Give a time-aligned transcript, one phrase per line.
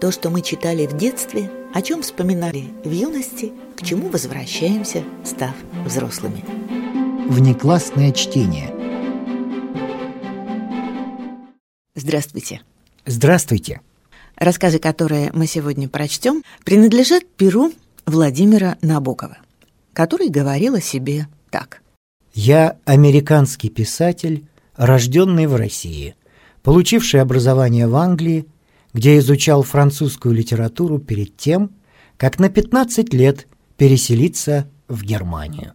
[0.00, 5.50] То, что мы читали в детстве, о чем вспоминали в юности, к чему возвращаемся, став
[5.84, 6.44] взрослыми.
[7.28, 8.72] Внеклассное чтение.
[11.96, 12.60] Здравствуйте.
[13.06, 13.80] Здравствуйте.
[14.36, 17.72] Рассказы, которые мы сегодня прочтем, принадлежат перу
[18.06, 19.38] Владимира Набокова,
[19.94, 21.82] который говорил о себе так.
[22.34, 24.46] «Я американский писатель,
[24.76, 26.14] рожденный в России,
[26.62, 28.46] получивший образование в Англии,
[28.92, 31.70] где изучал французскую литературу перед тем,
[32.16, 35.74] как на 15 лет переселиться в Германию».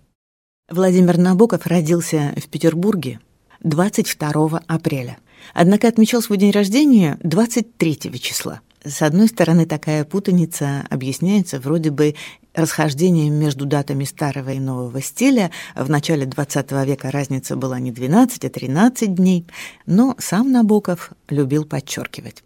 [0.69, 3.19] Владимир Набоков родился в Петербурге
[3.61, 5.17] 22 апреля–
[5.53, 8.61] Однако отмечал свой день рождения 23 числа.
[8.85, 12.15] С одной стороны, такая путаница объясняется вроде бы
[12.53, 15.51] расхождением между датами старого и нового стиля.
[15.73, 19.47] В начале XX века разница была не 12, а 13 дней,
[19.85, 22.43] но сам Набоков любил подчеркивать.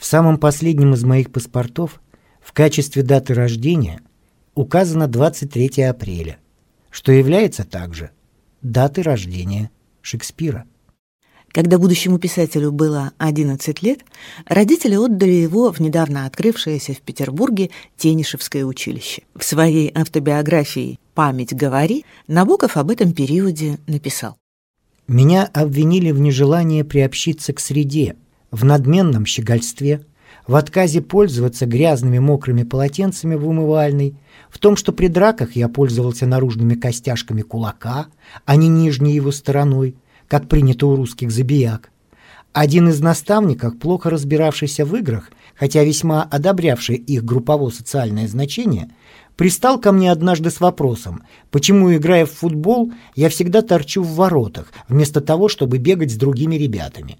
[0.00, 2.00] В самом последнем из моих паспортов
[2.40, 4.00] в качестве даты рождения
[4.54, 6.38] указано 23 апреля,
[6.88, 8.10] что является также
[8.62, 9.70] датой рождения
[10.00, 10.64] Шекспира.
[11.48, 14.00] Когда будущему писателю было 11 лет,
[14.46, 19.24] родители отдали его в недавно открывшееся в Петербурге Тенишевское училище.
[19.36, 24.38] В своей автобиографии «Память говори» Набоков об этом периоде написал.
[25.06, 28.16] «Меня обвинили в нежелании приобщиться к среде,
[28.50, 30.04] в надменном щегольстве,
[30.46, 34.16] в отказе пользоваться грязными мокрыми полотенцами в умывальной,
[34.48, 38.06] в том, что при драках я пользовался наружными костяшками кулака,
[38.44, 39.96] а не нижней его стороной,
[40.28, 41.90] как принято у русских забияк.
[42.52, 48.90] Один из наставников, плохо разбиравшийся в играх, хотя весьма одобрявший их группово-социальное значение,
[49.36, 54.72] пристал ко мне однажды с вопросом, почему, играя в футбол, я всегда торчу в воротах,
[54.88, 57.18] вместо того, чтобы бегать с другими ребятами.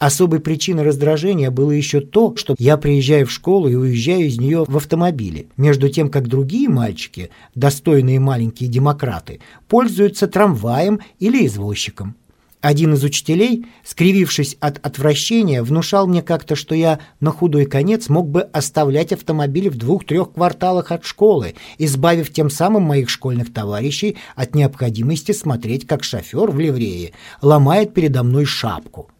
[0.00, 4.64] Особой причиной раздражения было еще то, что я приезжаю в школу и уезжаю из нее
[4.66, 12.16] в автомобиле, между тем, как другие мальчики, достойные маленькие демократы, пользуются трамваем или извозчиком.
[12.62, 18.26] Один из учителей, скривившись от отвращения, внушал мне как-то, что я на худой конец мог
[18.26, 24.54] бы оставлять автомобиль в двух-трех кварталах от школы, избавив тем самым моих школьных товарищей от
[24.54, 27.12] необходимости смотреть, как шофер в ливрее
[27.42, 29.10] ломает передо мной шапку.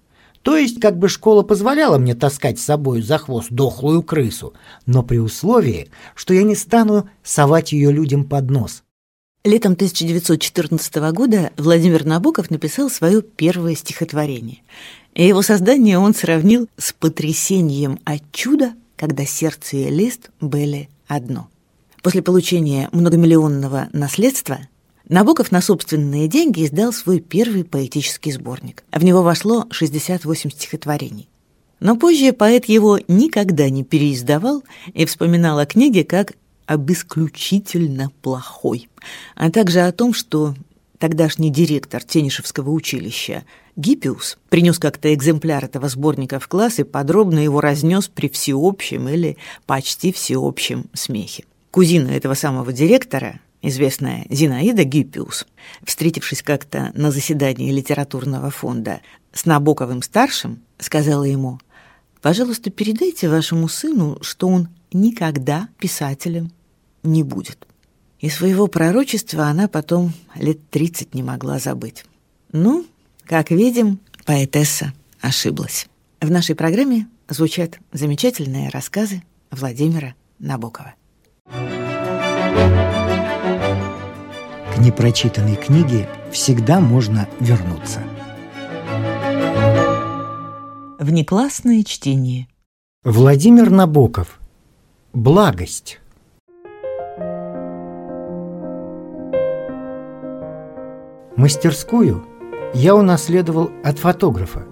[0.43, 4.55] То есть, как бы школа позволяла мне таскать с собой за хвост дохлую крысу,
[4.87, 8.83] но при условии, что я не стану совать ее людям под нос.
[9.45, 14.59] Летом 1914 года Владимир Набоков написал свое первое стихотворение.
[15.15, 21.49] И его создание он сравнил с потрясением от чуда, когда сердце и лист были одно.
[22.03, 24.61] После получения многомиллионного наследства
[25.11, 28.85] Набоков на собственные деньги издал свой первый поэтический сборник.
[28.93, 31.29] В него вошло 68 стихотворений.
[31.81, 34.63] Но позже поэт его никогда не переиздавал
[34.95, 36.35] и вспоминал о книге как
[36.67, 38.89] об исключительно плохой,
[39.35, 40.55] а также о том, что
[40.99, 43.43] тогдашний директор Тенишевского училища
[43.75, 49.39] Гиппиус принес как-то экземпляр этого сборника в класс и подробно его разнес при всеобщем или
[49.67, 51.47] почти всеобщем смехе.
[51.73, 55.47] Кузина этого самого директора, известная Зинаида Гиппиус,
[55.85, 59.01] встретившись как-то на заседании литературного фонда
[59.33, 61.61] с Набоковым-старшим, сказала ему,
[62.23, 66.53] «Пожалуйста, передайте вашему сыну, что он никогда писателем
[67.03, 67.67] не будет.
[68.21, 72.05] И своего пророчества она потом лет тридцать не могла забыть.
[72.53, 72.87] Ну,
[73.25, 75.87] как видим, поэтесса ошиблась.
[76.21, 80.95] В нашей программе звучат замечательные рассказы Владимира Набокова.
[81.47, 83.00] К
[84.81, 88.01] непрочитанной книге всегда можно вернуться.
[90.99, 92.49] Внеклассное чтение.
[93.05, 94.39] Владимир Набоков.
[95.13, 95.99] Благость.
[101.37, 102.25] Мастерскую
[102.75, 104.67] я унаследовал от фотографа.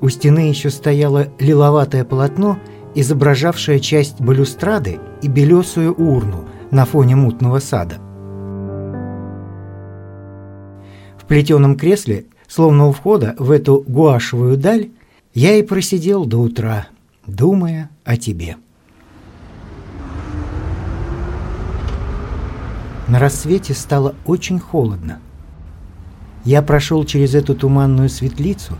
[0.00, 2.58] У стены еще стояло лиловатое полотно,
[2.94, 8.07] изображавшее часть балюстрады и белесую урну на фоне мутного сада.
[11.18, 14.90] В плетеном кресле, словно у входа в эту гуашевую даль,
[15.34, 16.88] я и просидел до утра,
[17.26, 18.56] думая о тебе.
[23.08, 25.20] На рассвете стало очень холодно.
[26.44, 28.74] Я прошел через эту туманную светлицу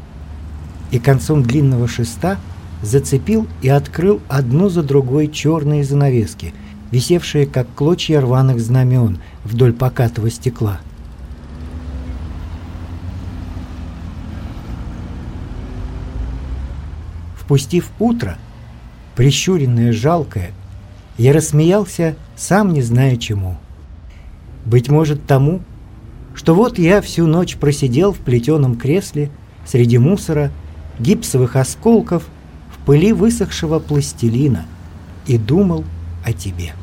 [0.91, 2.39] и концом длинного шеста
[2.83, 6.55] зацепил и открыл одну за другой черные занавески,
[6.91, 10.81] висевшие как клочья рваных знамен вдоль покатого стекла.
[17.49, 18.37] Впустив утро,
[19.17, 20.51] прищуренное, жалкое,
[21.17, 23.57] я рассмеялся, сам не зная чему.
[24.67, 25.63] Быть может тому,
[26.35, 29.31] что вот я всю ночь просидел в плетеном кресле
[29.65, 30.53] среди мусора,
[30.99, 32.29] гипсовых осколков,
[32.71, 34.67] в пыли высохшего пластилина
[35.27, 35.87] и думал
[36.27, 36.75] о тебе.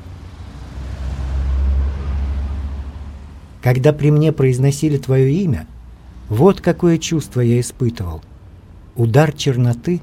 [3.62, 5.68] Когда при мне произносили твое имя,
[6.28, 8.24] вот какое чувство я испытывал.
[8.96, 10.02] Удар черноты,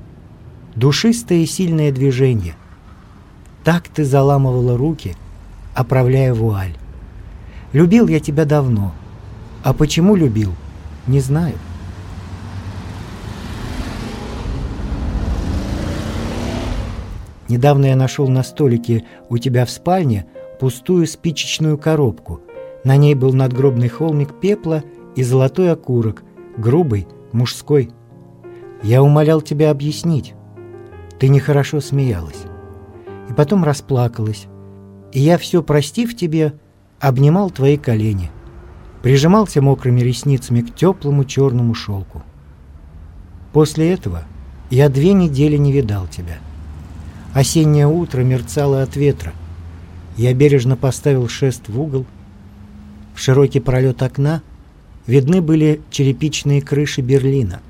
[0.74, 2.54] душистое и сильное движение.
[3.64, 5.16] Так ты заламывала руки,
[5.74, 6.76] оправляя вуаль.
[7.72, 8.92] Любил я тебя давно,
[9.62, 10.52] а почему любил,
[11.06, 11.54] не знаю.
[17.48, 20.26] Недавно я нашел на столике у тебя в спальне
[20.58, 22.40] пустую спичечную коробку.
[22.84, 24.82] На ней был надгробный холмик пепла
[25.16, 26.22] и золотой окурок,
[26.56, 27.90] грубый, мужской.
[28.82, 30.34] Я умолял тебя объяснить.
[31.22, 32.42] Ты нехорошо смеялась.
[33.30, 34.48] И потом расплакалась.
[35.12, 36.52] И я все, простив тебе,
[37.00, 38.30] обнимал твои колени–
[39.02, 42.22] прижимался мокрыми ресницами к теплому черному шелку.
[43.52, 44.24] После этого
[44.70, 46.38] я две недели не видал тебя.
[47.34, 49.32] Осеннее утро мерцало от ветра.
[50.16, 52.06] Я бережно поставил шест в угол.
[53.14, 54.42] В широкий пролет окна
[55.06, 57.60] видны были черепичные крыши Берлина.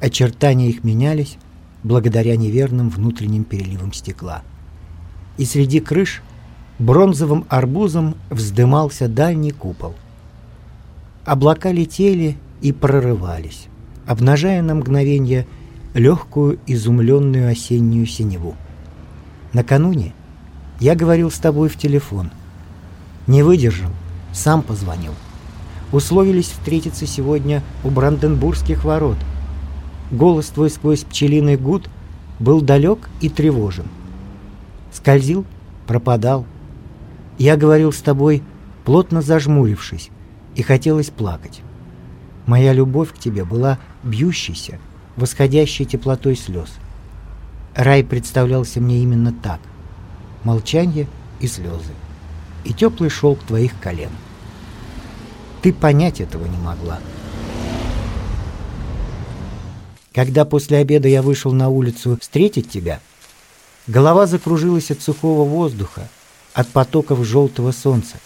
[0.00, 1.36] Очертания их менялись
[1.82, 4.42] благодаря неверным внутренним переливам стекла.
[5.38, 6.22] И среди крыш
[6.78, 9.94] бронзовым арбузом вздымался дальний купол.
[11.24, 13.66] Облака летели и прорывались,
[14.06, 15.46] обнажая на мгновение
[15.94, 18.56] легкую изумленную осеннюю синеву.
[19.52, 20.14] Накануне
[20.80, 22.30] я говорил с тобой в телефон.
[23.26, 23.90] Не выдержал,
[24.32, 25.12] сам позвонил.
[25.92, 29.18] Условились встретиться сегодня у Бранденбургских ворот.
[30.12, 31.88] Голос твой сквозь пчелиный гуд
[32.38, 33.86] был далек и тревожен.
[34.92, 35.46] Скользил,
[35.86, 36.44] пропадал.
[37.38, 38.42] Я говорил с тобой,
[38.84, 40.10] плотно зажмурившись,
[40.54, 41.62] и хотелось плакать.
[42.44, 44.78] Моя любовь к тебе была бьющейся,
[45.16, 46.68] восходящей теплотой слез.
[47.74, 49.60] Рай представлялся мне именно так.
[50.44, 51.06] Молчание
[51.40, 51.92] и слезы.
[52.64, 54.10] И теплый шелк твоих колен.
[55.62, 56.98] Ты понять этого не могла.
[60.14, 63.00] Когда после обеда я вышел на улицу встретить тебя,
[63.86, 66.08] голова закружилась от сухого воздуха,
[66.52, 68.16] от потоков желтого солнца.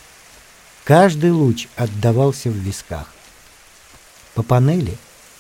[0.84, 3.12] Каждый луч отдавался в висках.
[4.34, 4.96] По панели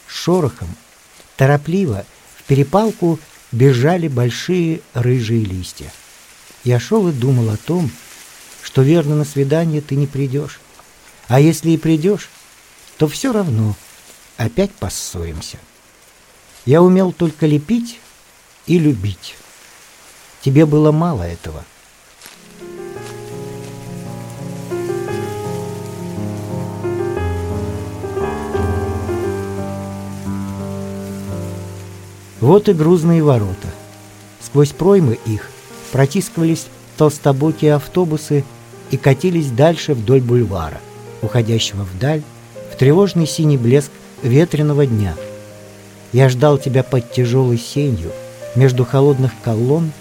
[0.06, 0.68] шорохом,
[1.36, 2.04] торопливо,
[2.36, 3.18] в перепалку
[3.50, 5.92] бежали большие рыжие листья.
[6.62, 7.90] Я шел и думал о том,
[8.62, 10.60] что верно на свидание ты не придешь.
[11.28, 12.28] А если и придешь,
[12.98, 13.74] то все равно
[14.36, 15.58] опять поссоримся.
[16.66, 18.00] Я умел только лепить
[18.66, 19.36] и любить.
[20.42, 21.64] Тебе было мало этого—
[32.46, 33.66] Вот и грузные ворота.
[34.40, 35.50] Сквозь проймы их
[35.90, 38.44] протискивались толстобокие автобусы
[38.92, 40.78] и катились дальше вдоль бульвара,
[41.22, 42.22] уходящего вдаль,
[42.72, 43.90] в тревожный синий блеск
[44.22, 45.16] ветреного дня.
[46.16, 48.10] Я ждал тебя под тяжелой сенью
[48.54, 49.92] между холодных колонн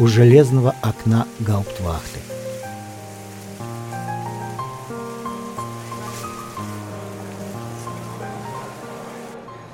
[0.00, 2.18] у железного окна гауптвахты.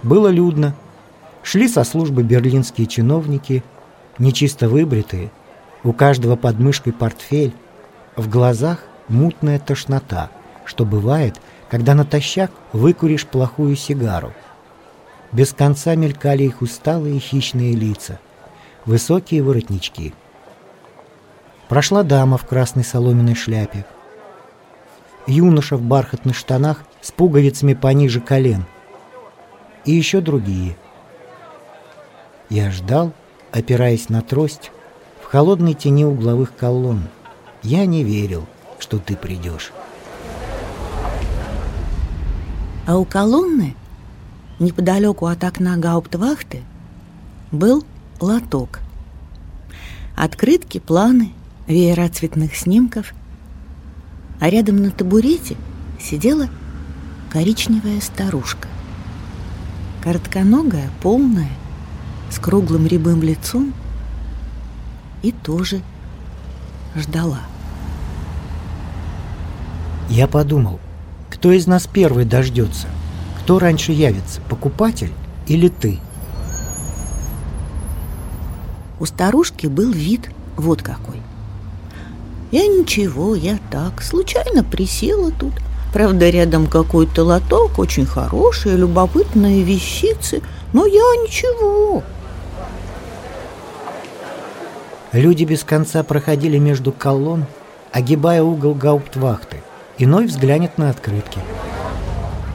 [0.02, 0.74] Было людно,
[1.42, 3.64] Шли со службы берлинские чиновники,
[4.18, 5.30] нечисто выбритые,
[5.82, 7.54] у каждого под мышкой портфель,
[8.16, 10.28] в глазах мутная тошнота,
[10.66, 14.34] что бывает, когда натощак выкуришь плохую сигару.
[15.33, 18.18] Без конца мелькали их усталые хищные лица,
[18.85, 20.14] высокие воротнички.
[21.68, 23.85] Прошла дама в красной соломенной шляпе.
[25.26, 28.64] Юноша в бархатных штанах с пуговицами пониже колен.
[29.85, 30.76] И еще другие–
[32.49, 33.12] я ждал,
[33.50, 34.71] опираясь на трость,
[35.21, 37.09] в холодной тени угловых колонн.
[37.62, 38.47] Я не верил,
[38.78, 39.73] что ты придешь.
[42.87, 43.75] А у колонны,
[44.58, 46.62] неподалеку от окна гауптвахты,
[47.52, 47.84] был
[48.20, 48.80] лоток.
[50.14, 51.32] Открытки, планы,
[51.66, 53.12] веера цветных снимков.
[54.40, 55.56] А рядом на табурете
[56.00, 56.48] сидела
[57.30, 58.68] коричневая старушка.
[60.02, 61.50] Коротконогая, полная,
[62.30, 63.75] с круглым рябым лицом
[65.22, 65.82] и тоже
[66.94, 67.40] ждала.
[70.08, 70.78] Я подумал,
[71.30, 72.86] кто из нас первый дождется?
[73.46, 75.12] Кто раньше явится, покупатель
[75.46, 76.00] или ты?
[78.98, 81.22] у старушки был вид вот какой.
[82.50, 85.52] Я ничего, я так, случайно присела тут.
[85.92, 92.02] Правда, рядом какой-то лоток, очень хорошие, любопытные вещицы, но я ничего.
[95.12, 97.46] Люди без конца проходили между колонн,
[97.92, 99.58] огибая угол гауптвахты.
[99.98, 101.38] Иной взглянет на открытки.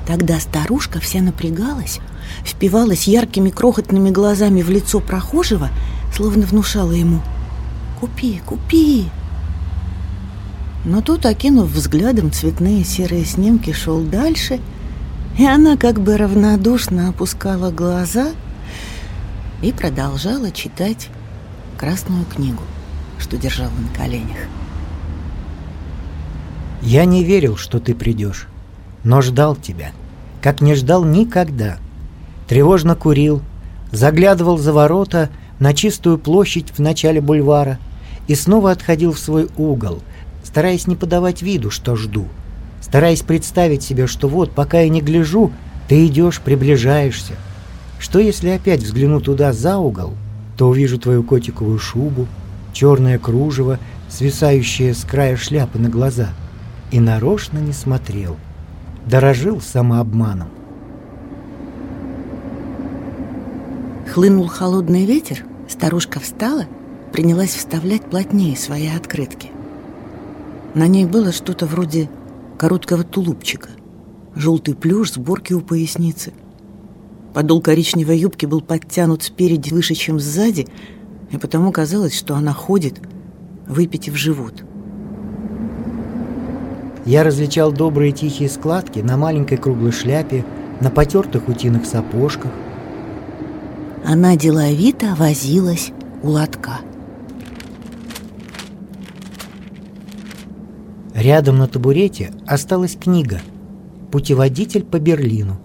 [0.07, 1.99] Тогда старушка вся напрягалась,
[2.43, 5.69] впивалась яркими крохотными глазами в лицо прохожего,
[6.15, 7.21] словно внушала ему
[7.99, 9.05] «Купи, купи!».
[10.83, 14.59] Но тот, окинув взглядом цветные серые снимки, шел дальше,
[15.37, 18.31] и она как бы равнодушно опускала глаза
[19.61, 21.09] и продолжала читать
[21.77, 22.63] красную книгу,
[23.19, 24.37] что держала на коленях.
[26.81, 28.47] Я не верил, что ты придешь,
[29.03, 29.91] но ждал тебя,
[30.41, 31.77] как не ждал никогда.
[32.47, 33.41] Тревожно курил,
[33.91, 35.29] заглядывал за ворота
[35.59, 37.79] на чистую площадь в начале бульвара
[38.27, 39.99] и снова отходил в свой угол,
[40.43, 42.27] стараясь не подавать виду, что жду,
[42.81, 45.51] стараясь представить себе, что вот, пока я не гляжу,
[45.87, 47.33] ты идешь, приближаешься.
[47.99, 50.13] Что если опять взгляну туда за угол,
[50.57, 52.27] то увижу твою котиковую шубу,
[52.73, 53.79] черное кружево,
[54.09, 56.29] свисающее с края шляпы на глаза—
[56.91, 58.37] и нарочно не смотрел,
[59.05, 60.49] дорожил самообманом.
[64.13, 66.65] Хлынул холодный ветер, старушка встала,
[67.13, 69.49] принялась вставлять плотнее свои открытки.
[70.73, 72.09] На ней было что-то вроде
[72.57, 73.69] короткого тулупчика,
[74.35, 76.33] желтый плюш, сборки у поясницы.
[77.33, 80.67] Подол коричневой юбки был подтянут спереди выше, чем сзади,
[81.31, 83.01] и потому казалось, что она ходит,
[83.67, 84.63] выпитив живот.
[87.05, 90.45] Я различал добрые тихие складки на маленькой круглой шляпе,
[90.81, 92.51] на потертых утиных сапожках.
[94.05, 95.91] Она деловито возилась
[96.21, 96.79] у лотка.
[101.13, 103.41] Рядом на табурете осталась книга
[104.11, 105.59] «Путеводитель по Берлину».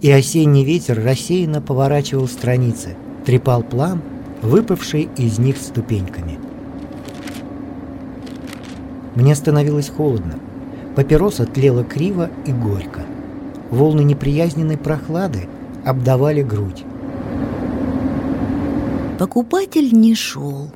[0.00, 4.00] И осенний ветер рассеянно поворачивал страницы, трепал план,
[4.42, 6.38] выпавший из них ступеньками.
[9.16, 10.34] Мне становилось холодно.
[10.98, 13.06] Папироса тлела криво и горько.
[13.70, 15.48] Волны неприязненной прохлады
[15.84, 16.82] обдавали грудь.
[19.16, 20.72] Покупатель не шел.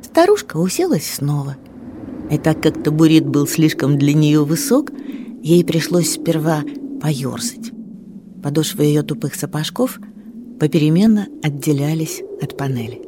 [0.00, 1.58] Старушка уселась снова.
[2.30, 4.92] И так как табурет был слишком для нее высок,
[5.42, 6.62] ей пришлось сперва
[7.02, 7.70] поерзать.
[8.42, 10.00] Подошвы ее тупых сапожков
[10.58, 13.02] попеременно отделялись от панели.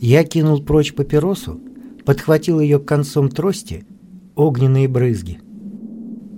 [0.00, 1.60] Я кинул прочь папиросу
[2.08, 3.84] подхватил ее концом трости,
[4.34, 5.40] огненные брызги.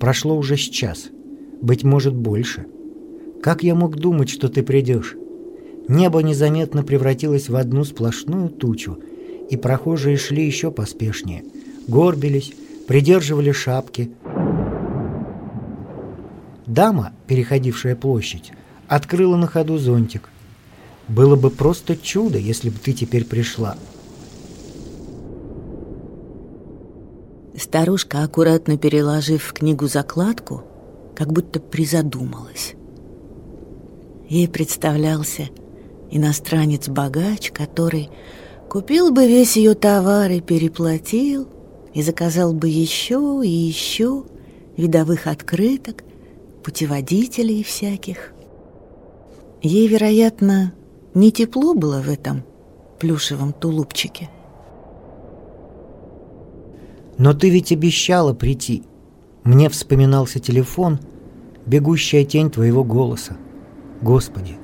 [0.01, 1.11] Прошло уже с час,
[1.63, 2.67] быть может, больше.
[3.41, 5.15] Как я мог думать, что ты придешь?
[5.87, 8.99] Небо незаметно превратилось в одну сплошную тучу,
[9.49, 11.45] и прохожие шли еще поспешнее,
[11.87, 12.53] горбились,
[12.89, 14.11] придерживали шапки.
[16.67, 18.51] Дама, переходившая площадь,
[18.89, 20.31] открыла на ходу зонтик.
[21.07, 23.77] Было бы просто чудо, если бы ты теперь пришла.
[27.71, 30.65] Старушка, аккуратно переложив в книгу закладку,
[31.15, 32.75] как будто призадумалась.
[34.29, 35.51] Ей представлялся
[36.11, 38.11] иностранец-богач, который
[38.69, 41.47] купил бы весь ее товар и переплатил,
[41.95, 44.25] и заказал бы еще и еще
[44.77, 46.03] видовых открыток,
[46.65, 48.33] путеводителей всяких.
[49.63, 50.75] Ей, вероятно,
[51.15, 52.43] не тепло было в этом
[52.99, 54.29] плюшевом тулупчике–
[57.21, 58.83] но ты ведь обещала прийти.
[59.45, 60.99] Мне вспоминался телефон,
[61.67, 63.37] бегущая тень твоего голоса.
[64.01, 64.57] Господи,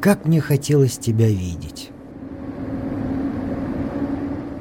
[0.00, 1.90] как мне хотелось тебя видеть.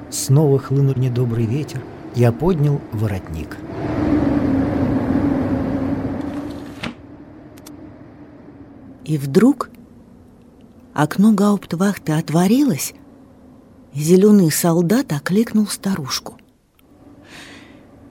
[0.10, 1.84] Снова хлынул недобрый ветер,
[2.16, 3.56] я поднял воротник.
[9.06, 9.70] И вдруг
[10.96, 12.96] окно гауптвахты отворилось,
[13.94, 16.41] зеленый солдат окликнул старушку.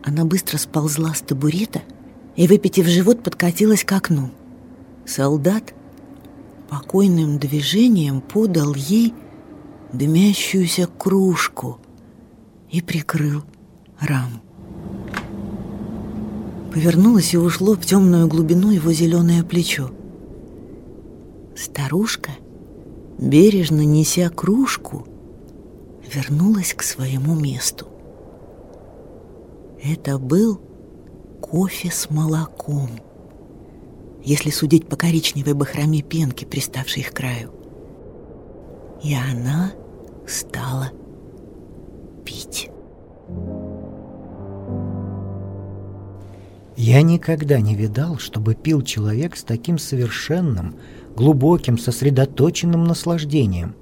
[0.03, 1.83] Она быстро сползла с табурета
[2.37, 4.31] и, выпитив живот, подкатилась к окну.
[5.07, 5.75] Солдат
[6.69, 9.15] покойным движением подал ей
[9.93, 11.79] дымящуюся кружку
[12.71, 13.43] и прикрыл
[13.99, 14.41] раму.
[16.73, 19.91] Повернулось и ушло в темную глубину его зеленое плечо.
[21.57, 22.31] Старушка,
[23.19, 25.07] бережно неся кружку,
[26.15, 27.89] вернулась к своему месту.
[29.83, 30.61] Это был
[31.41, 32.91] кофе с молоком,
[34.23, 37.51] если судить по коричневой бахроме пенки, приставшей к краю.
[39.03, 39.73] И она
[40.27, 40.91] стала
[42.25, 42.71] пить.
[46.77, 50.77] Я никогда не видал, чтобы пил человек с таким совершенным,
[51.17, 53.77] глубоким, сосредоточенным наслаждением.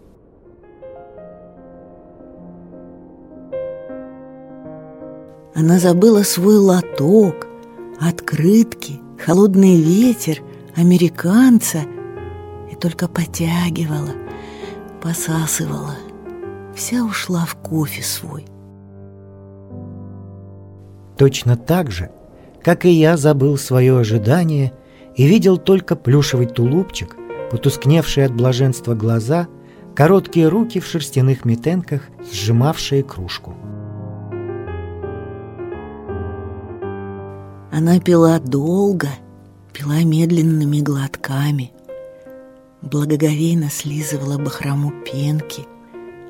[5.59, 7.49] Она забыла свой лоток,
[7.99, 10.39] открытки, холодный ветер,
[10.77, 11.79] американца
[12.71, 14.13] и только потягивала,
[15.03, 15.97] посасывала.
[16.77, 18.47] Вся ушла в кофе свой.
[21.17, 22.13] Точно так же
[22.63, 24.73] как и я забыл свое ожидание
[25.17, 27.17] и видел только плюшевый тулупчик,
[27.51, 29.49] потускневшие от блаженства глаза,
[29.97, 33.55] короткие руки в шерстяных метенках, сжимавшие кружку.
[37.71, 39.09] Она пила долго,
[39.73, 41.73] пила медленными глотками,
[42.83, 45.67] благоговейно слизывала бахрому пенки,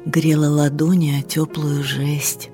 [0.04, 2.50] грела ладони о теплую жесть.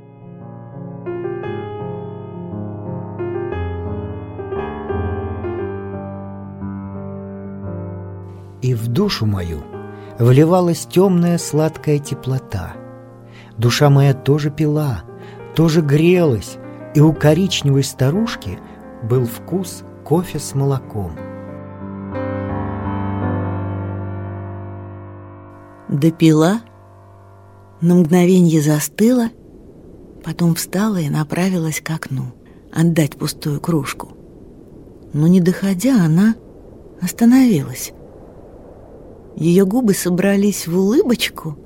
[8.64, 9.62] и в душу мою
[10.18, 12.72] вливалась темная сладкая теплота.
[13.58, 15.02] Душа моя тоже пила,
[15.54, 16.56] тоже грелась,
[16.94, 18.58] и у коричневой старушки
[19.08, 21.12] был вкус кофе с молоком.
[25.88, 26.60] Допила,
[27.80, 29.28] на мгновенье застыла,
[30.24, 32.32] потом встала и направилась к окну,
[32.72, 34.08] отдать пустую кружку.
[35.12, 36.34] Но не доходя, она
[37.00, 37.92] остановилась.
[39.36, 41.58] Ее губы собрались в улыбочку.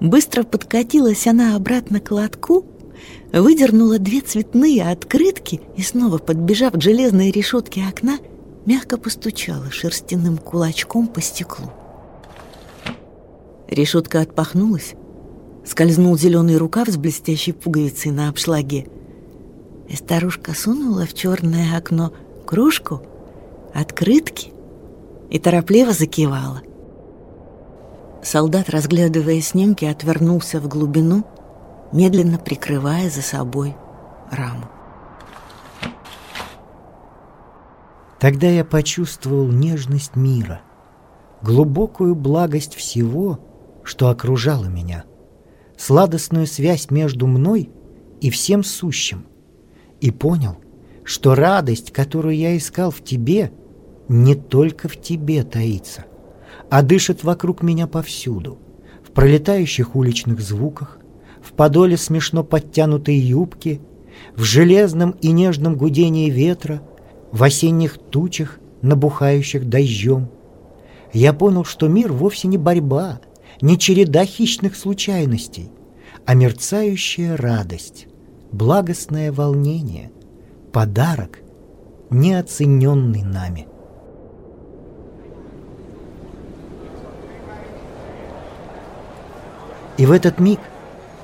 [0.00, 2.64] Быстро подкатилась она обратно к лотку,
[3.32, 8.18] выдернула две цветные открытки и снова, подбежав к железной решетке окна,
[8.66, 11.70] мягко постучала шерстяным кулачком по стеклу.
[13.68, 14.94] Решетка отпахнулась,
[15.64, 18.86] скользнул зеленый рукав с блестящей пуговицей на обшлаге,
[19.88, 22.12] и старушка сунула в черное окно
[22.46, 23.02] кружку,
[23.74, 24.52] открытки
[25.30, 26.62] и торопливо закивала.
[28.22, 31.24] Солдат, разглядывая снимки, отвернулся в глубину,
[31.92, 33.74] медленно прикрывая за собой
[34.30, 34.66] раму.
[38.18, 40.60] Тогда я почувствовал нежность мира,
[41.42, 43.38] глубокую благость всего,
[43.84, 45.04] что окружало меня,
[45.76, 47.70] сладостную связь между мной
[48.20, 49.26] и всем сущим,
[50.00, 50.58] и понял,
[51.04, 53.52] что радость, которую я искал в тебе,
[54.08, 56.04] не только в тебе таится—
[56.70, 58.58] а дышит вокруг меня повсюду,
[59.02, 60.98] в пролетающих уличных звуках,
[61.42, 63.80] в подоле смешно подтянутой юбки,
[64.36, 66.82] в железном и нежном гудении ветра,
[67.32, 70.28] в осенних тучах, набухающих дождем.
[71.12, 73.20] Я понял, что мир вовсе не борьба,
[73.60, 75.70] не череда хищных случайностей,
[76.26, 78.06] а мерцающая радость,
[78.52, 80.10] благостное волнение,
[80.72, 81.40] подарок,
[82.10, 83.66] неоцененный нами.
[89.96, 90.60] И в этот миг,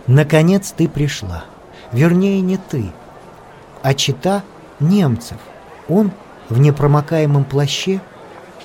[0.07, 1.45] наконец, ты пришла.
[1.93, 2.91] Вернее, не ты,
[3.83, 4.43] а чита
[4.81, 5.39] немцев.
[5.89, 6.11] Он
[6.49, 8.01] в непромокаемом плаще,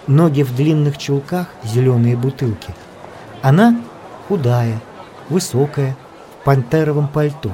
[0.07, 2.73] ноги в длинных чулках, зеленые бутылки.
[3.41, 3.79] Она
[4.27, 4.79] худая,
[5.29, 5.95] высокая,
[6.41, 7.51] в пантеровом пальто.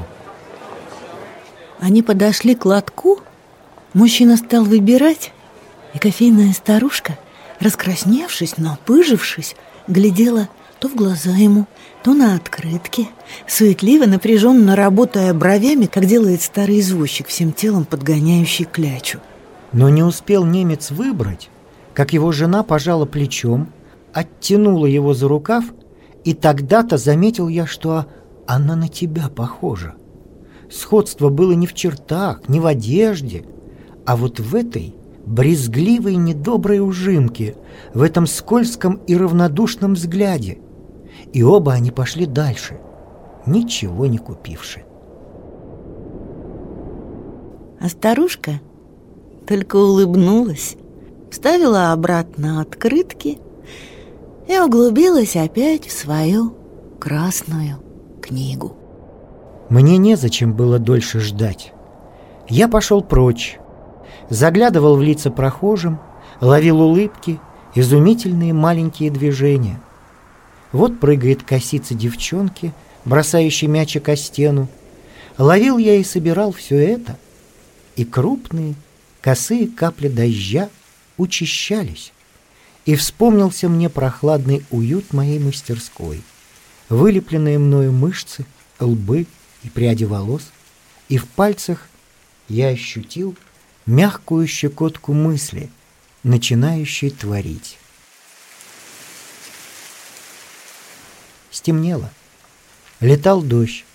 [1.79, 3.19] Они подошли к лотку,
[3.93, 5.33] мужчина стал выбирать,
[5.93, 7.17] и кофейная старушка,
[7.59, 9.55] раскрасневшись, напыжившись,
[9.87, 10.47] глядела
[10.79, 11.67] то в глаза ему,
[12.03, 13.07] то на открытке,
[13.47, 19.19] суетливо, напряженно работая бровями, как делает старый извозчик, всем телом подгоняющий клячу.
[19.71, 21.49] Но не успел немец выбрать,
[21.93, 23.69] как его жена пожала плечом,
[24.13, 25.65] оттянула его за рукав,
[26.23, 28.07] и тогда-то заметил я, что
[28.47, 29.95] она на тебя похожа.
[30.69, 33.45] Сходство было не в чертах, не в одежде,
[34.05, 37.55] а вот в этой брезгливой недоброй ужимке,
[37.93, 40.59] в этом скользком и равнодушном взгляде–
[41.35, 42.79] и оба они пошли дальше,
[43.45, 44.85] ничего не купивши.
[47.77, 48.61] А старушка
[49.45, 50.77] только улыбнулась,
[51.29, 53.39] вставила обратно открытки
[54.47, 56.53] и углубилась опять в свою
[57.01, 57.79] красную
[58.21, 58.77] книгу.
[59.67, 61.73] Мне незачем было дольше ждать.
[62.47, 63.59] Я пошел прочь,
[64.29, 65.99] заглядывал в лица прохожим,
[66.39, 67.41] ловил улыбки,
[67.75, 69.81] изумительные маленькие движения.
[70.71, 72.73] Вот прыгает косица девчонки,
[73.05, 74.67] бросающей мячик о стену.
[75.37, 77.17] Ловил я и собирал все это,
[77.95, 78.75] и крупные,
[79.21, 80.69] косые капли дождя
[81.17, 82.13] учащались,
[82.85, 86.21] и вспомнился мне прохладный уют моей мастерской,
[86.89, 88.45] вылепленные мною мышцы,
[88.79, 89.27] лбы
[89.63, 90.43] и пряди волос,
[91.09, 91.87] и в пальцах
[92.47, 93.35] я ощутил
[93.85, 95.69] мягкую щекотку мысли,
[96.23, 97.77] начинающей творить.
[101.55, 102.09] Стемнело.
[102.99, 103.85] Летал дождь.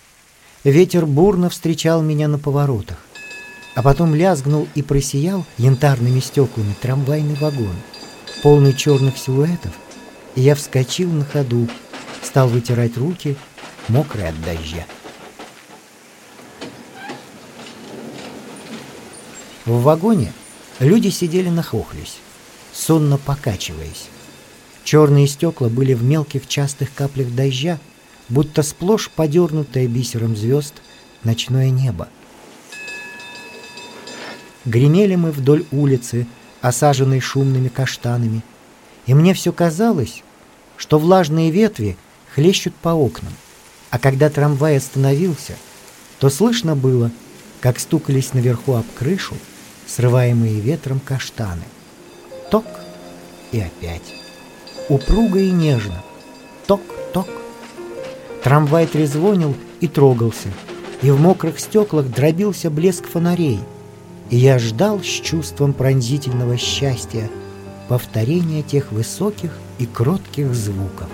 [0.64, 2.96] Ветер бурно встречал меня на поворотах.
[3.74, 7.76] А потом лязгнул и просиял янтарными стеклами трамвайный вагон,
[8.42, 9.72] полный черных силуэтов,
[10.36, 11.68] и я вскочил на ходу,
[12.22, 13.36] стал вытирать руки,
[13.88, 14.86] мокрые от дождя.
[19.66, 20.32] В вагоне
[20.78, 22.16] люди сидели нахохлись,
[22.72, 24.08] сонно покачиваясь.
[24.84, 27.78] Черные стекла были в мелких частых каплях дождя,
[28.28, 30.74] будто сплошь подернутое бисером звезд
[31.22, 32.08] ночное небо.
[34.64, 36.26] Гремели мы вдоль улицы,
[36.60, 38.42] осаженной шумными каштанами,
[39.06, 40.22] и мне все казалось,
[40.76, 41.96] что влажные ветви
[42.34, 43.32] хлещут по окнам,
[43.90, 45.56] а когда трамвай остановился,
[46.18, 47.10] то слышно было,
[47.60, 49.36] как стукались наверху об крышу
[49.86, 51.64] срываемые ветром каштаны.
[52.50, 52.66] Ток
[53.52, 54.19] и опять
[54.90, 56.02] упруго и нежно.
[56.66, 57.28] Ток-ток.
[58.42, 60.48] Трамвай трезвонил и трогался,
[61.00, 63.60] и в мокрых стеклах дробился блеск фонарей.
[64.28, 67.30] И я ждал с чувством пронзительного счастья
[67.88, 71.08] повторения тех высоких и кротких звуков.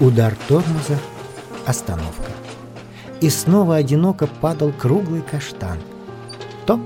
[0.00, 0.98] Удар тормоза,
[1.66, 2.30] остановка.
[3.20, 5.78] И снова одиноко падал круглый каштан.
[6.66, 6.80] Ток.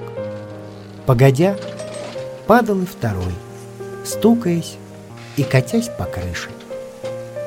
[1.06, 1.56] Погодя,
[2.46, 3.32] падал и второй,
[4.04, 4.76] стукаясь
[5.36, 6.50] и катясь по крыше.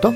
[0.02, 0.16] Ток,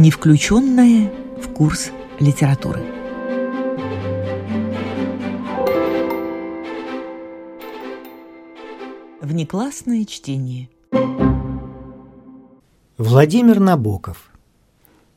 [0.00, 2.80] не включенное в курс литературы.
[9.20, 10.70] Внеклассное чтение.
[12.96, 14.30] Владимир Набоков.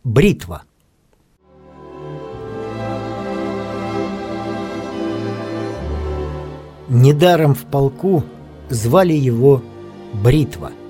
[0.03, 0.63] Бритва.
[6.89, 8.25] Недаром в полку
[8.69, 9.63] звали его
[10.11, 10.73] Бритва–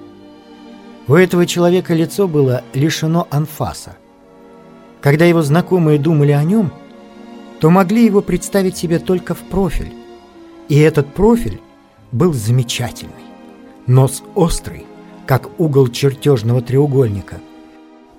[1.07, 3.97] у этого человека лицо было лишено анфаса.
[5.01, 6.71] Когда его знакомые думали о нем,
[7.59, 9.93] то могли его представить себе только в профиль.
[10.69, 11.59] И этот профиль
[12.11, 13.11] был замечательный.
[13.85, 14.85] Нос острый,
[15.25, 17.39] как угол чертежного треугольника.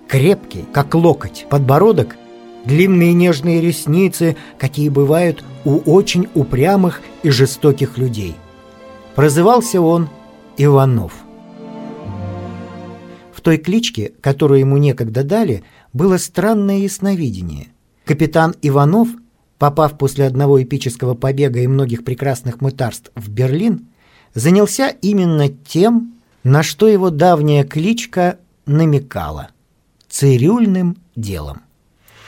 [0.09, 2.17] Крепкий, как локоть, подбородок,
[2.67, 8.37] длинные нежные ресницы, какие бывают у очень упрямых и жестоких людей.
[9.15, 10.11] Прозывался он
[10.59, 11.24] Иванов
[13.45, 17.69] той кличке, которую ему некогда дали, было странное ясновидение.
[18.05, 19.09] Капитан Иванов,
[19.59, 23.87] попав после одного эпического побега и многих прекрасных мытарств в Берлин,
[24.35, 29.49] занялся именно тем, на что его давняя кличка намекала–
[30.09, 31.61] цирюльным делом.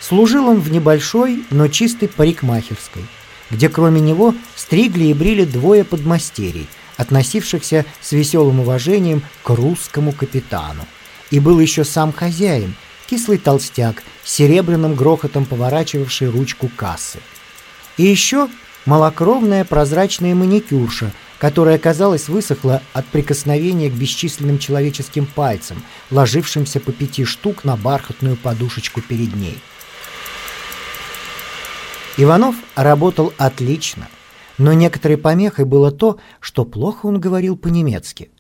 [0.01, 3.03] Служил он в небольшой, но чистой парикмахерской,
[3.51, 10.83] где кроме него стригли и брили двое подмастерий, относившихся с веселым уважением к русскому капитану
[11.31, 12.75] и был еще сам хозяин,
[13.09, 17.21] кислый толстяк, с серебряным грохотом поворачивавший ручку кассы.
[17.97, 18.49] И еще
[18.85, 27.25] малокровная прозрачная маникюрша, которая, казалось, высохла от прикосновения к бесчисленным человеческим пальцам, ложившимся по пяти
[27.25, 29.59] штук на бархатную подушечку перед ней.
[32.17, 34.09] Иванов работал отлично,
[34.57, 38.31] но некоторой помехой было то, что плохо он говорил по-немецки.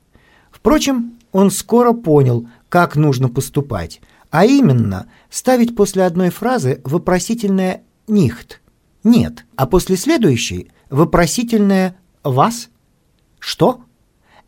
[0.50, 4.00] Впрочем, он скоро понял, как нужно поступать,
[4.30, 8.60] а именно ставить после одной фразы вопросительное «нихт»—
[9.04, 12.68] «нет», а после следующей вопросительное «вас»—
[13.38, 13.80] «что?»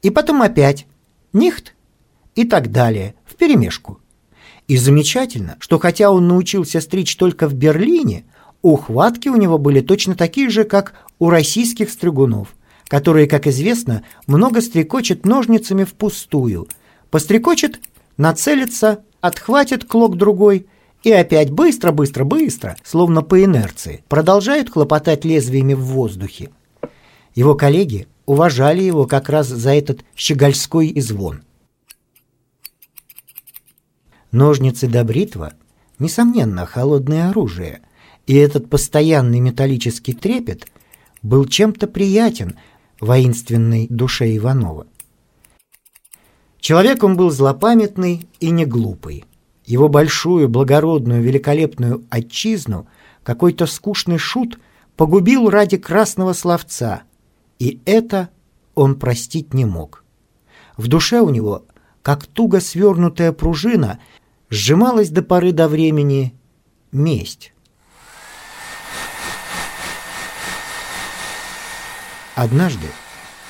[0.02, 0.86] и потом опять
[1.32, 1.74] «нихт»
[2.34, 4.00] и так далее, вперемешку.
[4.68, 8.26] И замечательно, что хотя он научился стричь только в Берлине,
[8.62, 12.54] ухватки у него были точно такие же, как у российских стригунов,
[12.86, 16.68] которые, как известно, много стрекочет ножницами впустую,
[17.10, 17.80] пострекочет
[18.18, 20.66] нацелится, отхватит клок другой
[21.02, 26.50] и опять быстро-быстро-быстро, словно по инерции, продолжают хлопотать лезвиями в воздухе.
[27.34, 31.42] Его коллеги уважали его как раз за этот щегольской извон.
[34.30, 35.54] Ножницы да бритва—
[35.98, 37.80] несомненно холодное оружие,
[38.26, 40.66] и этот постоянный металлический трепет
[41.22, 42.56] был чем-то приятен
[43.00, 44.86] воинственной душе Иванова.
[46.60, 49.24] Человек он был злопамятный и не глупый.
[49.64, 52.88] Его большую, благородную, великолепную отчизну
[53.22, 54.58] какой-то скучный шут
[54.96, 57.02] погубил ради красного словца,
[57.58, 58.30] и это
[58.74, 60.04] он простить не мог.
[60.76, 61.66] В душе у него,
[62.02, 63.98] как туго свернутая пружина,
[64.50, 66.34] сжималась до поры до времени
[66.92, 67.52] месть.
[72.34, 72.86] Однажды,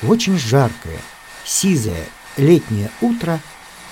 [0.03, 0.99] в очень жаркое,
[1.45, 2.07] сизое
[2.39, 3.41] летнее утро,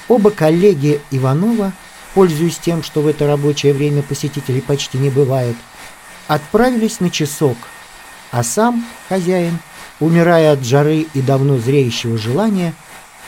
[0.08, 1.72] оба коллеги Иванова,
[2.14, 5.56] пользуясь тем, что в это рабочее время посетителей почти не бывает,
[6.28, 7.56] отправились на часок,
[8.30, 9.58] а сам хозяин,
[10.00, 12.74] умирая от жары и давно зреющего желания,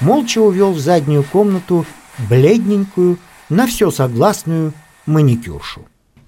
[0.01, 1.85] молча увел в заднюю комнату
[2.29, 4.75] бледненькую, на все согласную
[5.07, 5.87] маникюршу.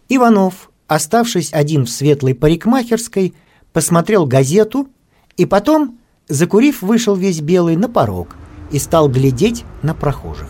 [0.08, 3.34] Иванов, оставшись один в светлой парикмахерской,
[3.72, 4.88] посмотрел газету
[5.36, 5.98] и потом,
[6.28, 8.34] закурив, вышел весь белый на порог
[8.70, 10.48] и стал глядеть на прохожих.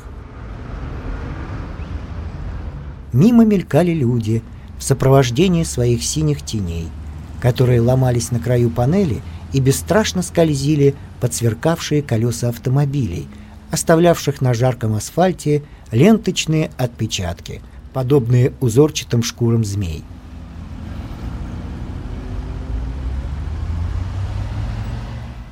[3.13, 4.43] Мимо мелькали люди
[4.79, 6.89] в сопровождении своих синих теней,
[7.41, 9.21] которые ломались на краю панели
[9.53, 13.27] и бесстрашно скользили под сверкавшие колеса автомобилей,
[13.71, 20.05] оставлявших на жарком асфальте ленточные отпечатки, подобные узорчатым шкурам змей.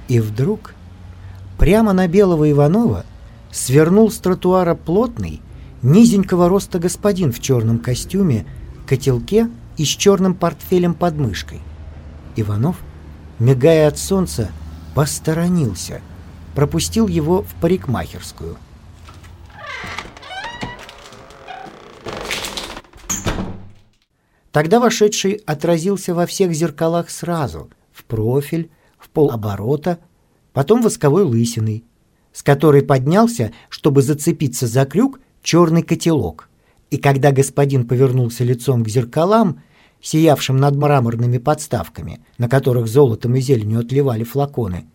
[0.07, 0.74] И вдруг
[1.59, 3.05] прямо на белого Иванова
[3.51, 5.42] свернул с тротуара плотный,
[5.83, 8.47] низенького роста господин в черном костюме,
[8.87, 11.61] котелке и с черным портфелем под мышкой.
[12.37, 12.77] Иванов,
[13.38, 14.51] мигая от солнца,
[14.94, 16.01] посторонился,
[16.55, 18.57] пропустил его в парикмахерскую.
[24.53, 29.99] Тогда вошедший отразился во всех зеркалах сразу, в профиль, в полоборота,
[30.52, 31.84] потом восковой лысиной,
[32.32, 36.48] с которой поднялся, чтобы зацепиться за крюк, черный котелок.
[36.90, 39.61] И когда господин повернулся лицом к зеркалам,
[40.00, 44.87] сиявшим над мраморными подставками, на которых золотом и зеленью отливали флаконы,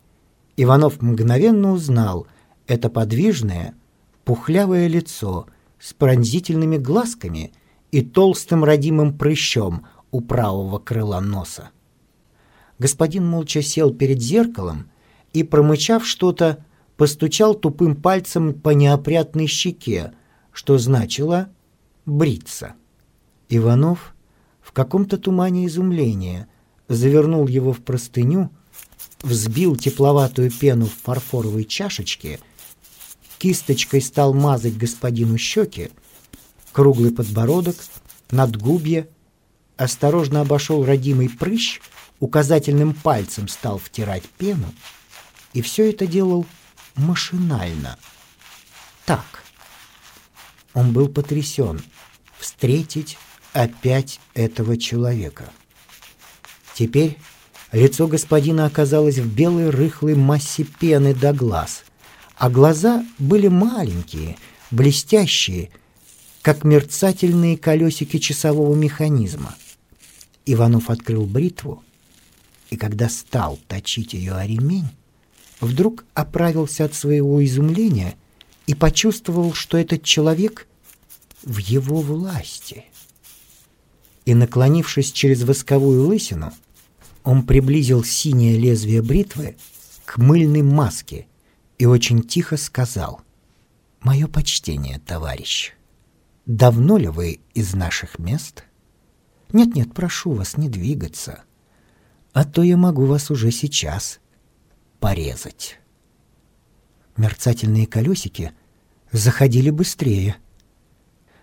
[0.56, 2.28] Иванов мгновенно узнал
[2.68, 3.74] это подвижное,
[4.24, 5.48] пухлявое лицо
[5.80, 7.52] с пронзительными глазками
[7.92, 11.72] и толстым родимым прыщом у правого крыла носа.
[12.80, 14.90] Господин молча сел перед зеркалом
[15.34, 16.64] и, промычав что-то,
[16.96, 20.14] постучал тупым пальцем по неопрятной щеке,
[20.52, 21.50] что значило
[22.06, 22.74] «бриться».
[23.50, 24.16] Иванов
[24.62, 26.48] в каком-то тумане изумления
[26.88, 28.50] завернул его в простыню,
[29.22, 32.40] взбил тепловатую пену в фарфоровой чашечке,
[33.38, 35.90] кисточкой стал мазать господину щеки,
[36.72, 37.76] круглый подбородок,
[38.32, 39.10] надгубье,
[39.78, 41.82] осторожно обошел родимый прыщ,
[42.20, 44.68] указательным пальцем стал втирать пену,
[45.54, 46.46] и все это делал
[46.96, 47.98] машинально.
[49.06, 49.44] Так.
[50.74, 51.82] Он был потрясен
[52.40, 53.18] встретить
[53.54, 55.52] опять этого человека.
[56.74, 57.18] Теперь
[57.72, 61.84] лицо господина оказалось в белой рыхлой массе пены до глаз,
[62.36, 64.38] а глаза были маленькие,
[64.72, 65.70] блестящие,
[66.42, 69.56] как мерцательные колесики часового механизма.
[70.46, 71.84] Иванов открыл бритву,
[72.72, 74.90] и когда стал точить ее о ремень,
[75.66, 78.16] вдруг оправился от своего изумления
[78.68, 80.68] и почувствовал, что этот человек
[81.44, 82.86] в его власти.
[84.26, 86.54] И, наклонившись через восковую лысину,
[87.24, 89.58] он приблизил синее лезвие бритвы
[90.06, 91.28] к мыльной маске
[91.78, 93.22] и очень тихо сказал
[94.02, 95.74] «Мое почтение, товарищ.
[96.46, 98.64] Давно ли вы из наших мест?»
[99.52, 101.44] «Нет-нет, прошу вас не двигаться,
[102.34, 104.20] а то я могу вас уже сейчас
[105.04, 105.80] порезать».
[107.18, 108.54] Мерцательные колесики
[109.12, 110.38] заходили быстрее.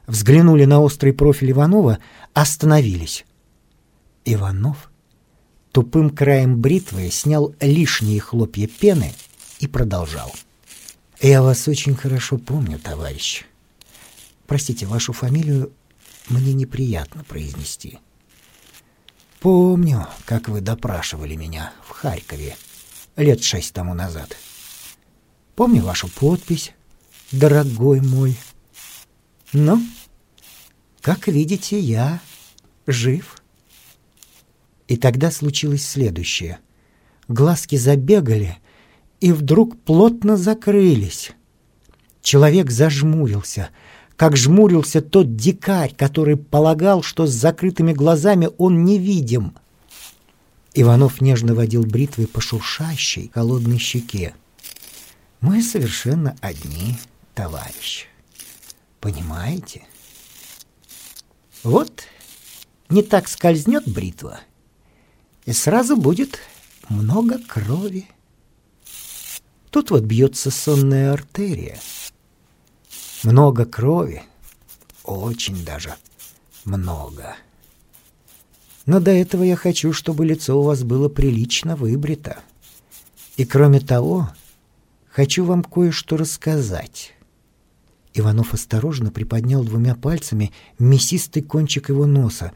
[0.06, 1.98] Взглянули на острый профиль Иванова,
[2.32, 3.26] остановились.
[4.24, 4.90] Иванов
[5.72, 9.12] тупым краем бритвы снял лишние хлопья пены
[9.58, 10.34] и продолжал.
[11.20, 13.44] «Я вас очень хорошо помню, товарищ.
[14.46, 15.70] Простите, вашу фамилию
[16.30, 17.98] мне неприятно произнести.
[19.38, 22.56] Помню, как вы допрашивали меня в Харькове
[23.20, 24.36] лет шесть тому назад.
[25.54, 26.72] Помню вашу подпись,
[27.32, 28.36] дорогой мой.
[29.52, 29.80] Но,
[31.00, 32.20] как видите, я
[32.86, 33.40] жив.
[34.88, 36.58] И тогда случилось следующее.
[37.28, 38.58] Глазки забегали
[39.20, 41.32] и вдруг плотно закрылись.
[42.22, 43.70] Человек зажмурился,
[44.16, 49.54] как жмурился тот дикарь, который полагал, что с закрытыми глазами он невидим.
[50.74, 54.34] Иванов нежно водил бритвой по шуршащей холодной щеке.
[55.40, 56.96] «Мы совершенно одни,
[57.34, 58.06] товарищ.
[59.00, 59.82] Понимаете?
[61.62, 62.04] Вот
[62.88, 64.40] не так скользнет бритва,
[65.44, 66.38] и сразу будет
[66.88, 68.08] много крови.
[69.70, 71.78] Тут вот бьется сонная артерия.
[73.22, 74.22] Много крови,
[75.04, 75.94] очень даже
[76.64, 77.36] много.
[78.86, 82.38] Но до этого я хочу, чтобы лицо у вас было прилично выбрито.
[83.36, 84.30] И кроме того,
[85.08, 87.14] хочу вам кое-что рассказать.
[88.14, 92.52] Иванов осторожно приподнял двумя пальцами мясистый кончик его носа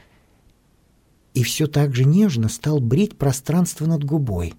[1.32, 4.54] и все так же нежно стал брить пространство над губой.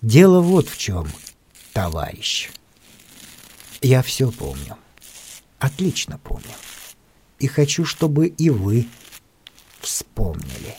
[0.00, 1.06] Дело вот в чем,
[1.72, 2.50] товарищ.
[3.80, 4.76] Я все помню.
[5.58, 6.54] Отлично помню.
[7.38, 8.86] И хочу, чтобы и вы
[9.80, 10.76] вспомнили.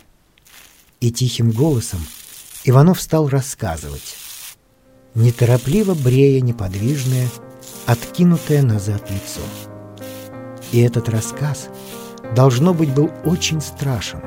[0.99, 1.99] И тихим голосом
[2.63, 4.15] Иванов стал рассказывать,
[5.13, 7.29] неторопливо брея неподвижное,
[7.85, 9.41] откинутое назад лицо.
[10.71, 11.69] И этот рассказ—
[12.33, 14.21] должно быть, был очень страшен,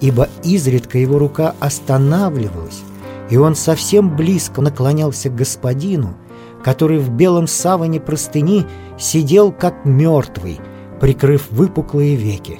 [0.00, 2.82] ибо изредка его рука останавливалась,
[3.30, 6.16] и он совсем близко наклонялся к господину,
[6.64, 8.66] который в белом саване простыни
[8.98, 10.58] сидел как мертвый,
[11.00, 12.58] прикрыв выпуклые веки.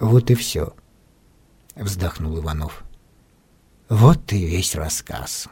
[0.00, 0.74] «Вот и все»,—
[1.76, 2.84] вздохнул Иванов.
[3.88, 5.48] «Вот и весь рассказ».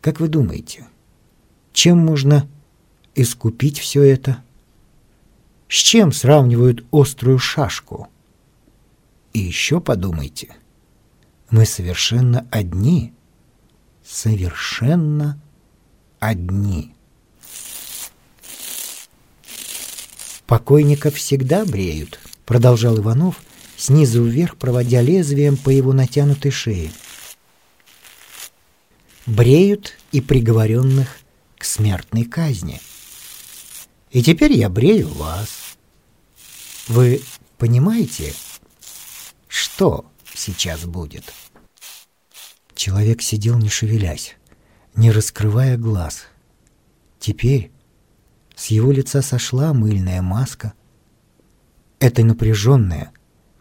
[0.00, 0.86] Как вы думаете,
[1.72, 2.48] чем можно
[3.14, 4.42] искупить все это?
[5.68, 8.08] С чем сравнивают острую шашку?
[9.34, 10.48] И еще подумайте,
[11.50, 13.12] мы совершенно одни,
[14.10, 15.40] совершенно
[16.18, 16.94] одни.
[20.46, 23.40] Покойников всегда бреют, продолжал Иванов,
[23.76, 26.90] снизу вверх проводя лезвием по его натянутой шее
[29.30, 31.18] бреют и приговоренных
[31.56, 32.80] к смертной казни.
[34.10, 35.76] И теперь я брею вас.
[36.88, 37.22] Вы
[37.58, 38.34] понимаете,
[39.46, 41.32] что сейчас будет?
[42.80, 44.38] Человек сидел не шевелясь,
[44.96, 46.24] не раскрывая глаз.
[47.18, 47.70] Теперь
[48.56, 50.72] с его лица сошла мыльная маска.
[51.98, 53.12] Это напряженное,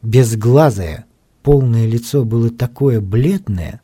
[0.02, 1.06] безглазое,
[1.44, 3.82] полное лицо было такое бледное,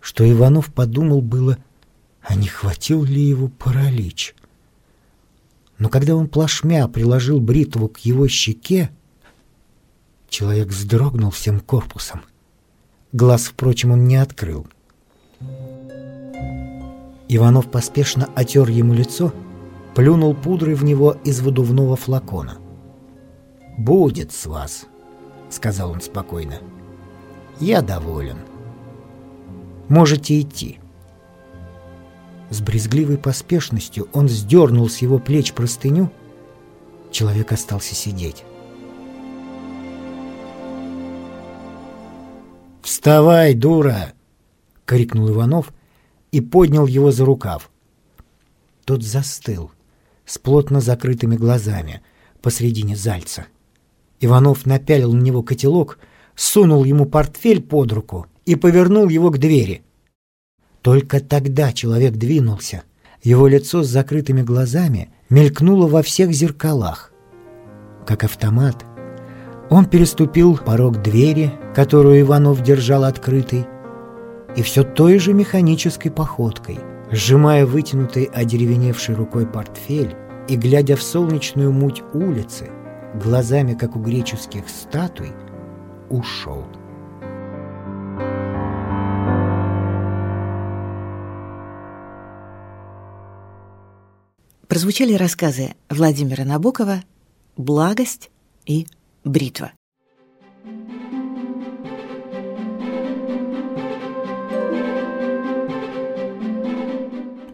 [0.00, 1.58] что Иванов подумал было,
[2.22, 4.34] а не хватил ли его паралич.
[5.76, 8.90] Но когда он плашмя приложил бритву к его щеке,
[10.30, 12.22] человек вздрогнул всем корпусом.
[13.12, 14.66] Глаз, впрочем, он не открыл.
[17.28, 19.32] Иванов поспешно отер ему лицо,
[19.94, 22.58] плюнул пудрой в него из выдувного флакона.
[23.76, 24.86] «Будет с вас»,—
[25.50, 26.60] сказал он спокойно.
[27.60, 28.38] «Я доволен»
[29.88, 30.78] можете идти».
[32.50, 36.10] С брезгливой поспешностью он сдернул с его плеч простыню.
[37.10, 38.44] Человек остался сидеть.
[42.98, 44.12] «Вставай, дура!»—
[44.84, 45.72] крикнул Иванов
[46.32, 47.70] и поднял его за рукав.
[48.84, 49.70] Тот застыл
[50.26, 52.02] с плотно закрытыми глазами
[52.42, 53.46] посредине зальца.
[54.18, 56.00] Иванов напялил на него котелок,
[56.34, 59.82] сунул ему портфель под руку и повернул его к двери.
[60.82, 62.82] Только тогда человек двинулся.
[63.22, 67.12] Его лицо с закрытыми глазами мелькнуло во всех зеркалах.
[68.04, 68.84] Как автомат,
[69.70, 73.66] он переступил порог двери, которую Иванов держал открытой,
[74.56, 76.78] и все той же механической походкой,
[77.10, 80.16] сжимая вытянутой одеревеневшей рукой портфель
[80.48, 82.70] и глядя в солнечную муть улицы,
[83.22, 85.32] глазами, как у греческих статуй,
[86.08, 86.64] ушел.
[94.68, 97.02] прозвучали рассказы Владимира Набокова
[97.56, 98.30] «Благость»
[98.64, 98.86] и
[99.28, 99.72] «Бритва».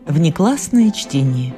[0.07, 1.53] Внеклассное чтение.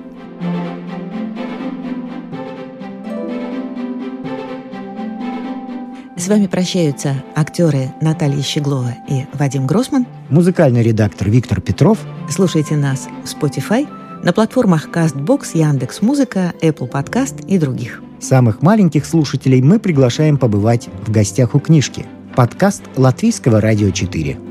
[6.16, 10.06] С вами прощаются актеры Наталья Щеглова и Вадим Гросман.
[10.30, 11.98] Музыкальный редактор Виктор Петров.
[12.30, 13.86] Слушайте нас в Spotify–
[14.26, 18.02] на платформах CastBox, Яндекс.Музыка, Apple Podcast и других.
[18.20, 22.06] Самых маленьких слушателей мы приглашаем побывать в гостях у книжки.
[22.34, 24.45] Подкаст Латвийского радио 4.